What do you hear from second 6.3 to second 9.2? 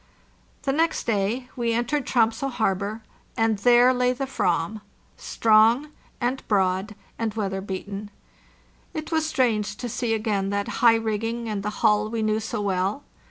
broad and weather beaten. It